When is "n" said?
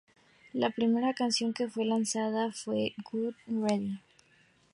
3.45-3.67